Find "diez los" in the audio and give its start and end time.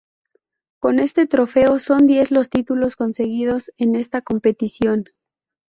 2.07-2.49